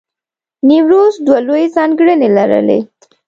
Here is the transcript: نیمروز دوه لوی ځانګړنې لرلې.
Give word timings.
نیمروز 0.67 1.13
دوه 1.25 1.39
لوی 1.47 1.63
ځانګړنې 1.75 2.29
لرلې. 2.37 2.79